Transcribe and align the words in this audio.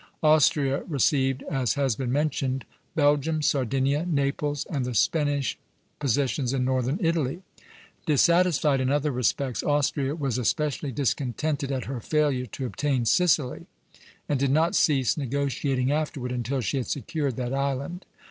Austria 0.23 0.81
received, 0.87 1.43
as 1.43 1.75
has 1.75 1.95
been 1.95 2.11
mentioned, 2.11 2.65
Belgium, 2.95 3.43
Sardinia, 3.43 4.03
Naples, 4.03 4.65
and 4.67 4.83
the 4.83 4.95
Spanish 4.95 5.59
possessions 5.99 6.53
in 6.53 6.65
northern 6.65 6.97
Italy; 6.99 7.43
dissatisfied 8.07 8.81
in 8.81 8.89
other 8.89 9.11
respects, 9.11 9.61
Austria 9.61 10.15
was 10.15 10.39
especially 10.39 10.91
discontented 10.91 11.71
at 11.71 11.85
her 11.85 11.99
failure 11.99 12.47
to 12.47 12.65
obtain 12.65 13.05
Sicily, 13.05 13.67
and 14.27 14.39
did 14.39 14.49
not 14.49 14.73
cease 14.73 15.17
negotiating 15.17 15.91
afterward, 15.91 16.31
until 16.31 16.61
she 16.61 16.77
had 16.77 16.87
secured 16.87 17.35
that 17.35 17.53
island. 17.53 18.03